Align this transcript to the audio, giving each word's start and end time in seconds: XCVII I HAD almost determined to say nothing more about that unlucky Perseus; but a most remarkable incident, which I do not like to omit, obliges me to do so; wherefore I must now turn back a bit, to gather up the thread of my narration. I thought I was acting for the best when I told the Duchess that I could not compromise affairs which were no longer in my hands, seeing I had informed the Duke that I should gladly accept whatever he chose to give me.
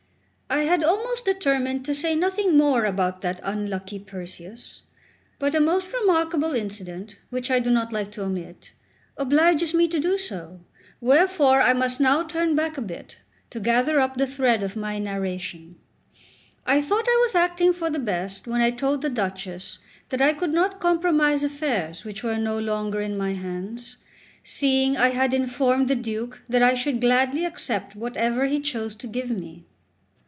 XCVII 0.53 0.59
I 0.65 0.65
HAD 0.65 0.83
almost 0.83 1.23
determined 1.23 1.85
to 1.85 1.95
say 1.95 2.13
nothing 2.13 2.57
more 2.57 2.83
about 2.83 3.21
that 3.21 3.39
unlucky 3.41 3.97
Perseus; 3.99 4.81
but 5.39 5.55
a 5.55 5.61
most 5.61 5.93
remarkable 5.93 6.53
incident, 6.53 7.15
which 7.29 7.49
I 7.49 7.59
do 7.59 7.69
not 7.69 7.93
like 7.93 8.11
to 8.11 8.23
omit, 8.23 8.73
obliges 9.15 9.73
me 9.73 9.87
to 9.87 9.97
do 9.97 10.17
so; 10.17 10.59
wherefore 10.99 11.61
I 11.61 11.71
must 11.71 12.01
now 12.01 12.23
turn 12.23 12.53
back 12.53 12.77
a 12.77 12.81
bit, 12.81 13.19
to 13.49 13.61
gather 13.61 14.01
up 14.01 14.17
the 14.17 14.27
thread 14.27 14.61
of 14.61 14.75
my 14.75 14.99
narration. 14.99 15.77
I 16.65 16.81
thought 16.81 17.07
I 17.07 17.21
was 17.25 17.33
acting 17.33 17.71
for 17.71 17.89
the 17.89 17.97
best 17.99 18.45
when 18.45 18.59
I 18.59 18.71
told 18.71 19.01
the 19.01 19.09
Duchess 19.09 19.79
that 20.09 20.21
I 20.21 20.33
could 20.33 20.51
not 20.51 20.81
compromise 20.81 21.45
affairs 21.45 22.03
which 22.03 22.23
were 22.23 22.37
no 22.37 22.59
longer 22.59 22.99
in 22.99 23.17
my 23.17 23.31
hands, 23.35 23.95
seeing 24.43 24.97
I 24.97 25.11
had 25.11 25.33
informed 25.33 25.87
the 25.87 25.95
Duke 25.95 26.41
that 26.49 26.61
I 26.61 26.73
should 26.73 26.99
gladly 26.99 27.45
accept 27.45 27.95
whatever 27.95 28.47
he 28.47 28.59
chose 28.59 28.97
to 28.97 29.07
give 29.07 29.29
me. 29.29 29.63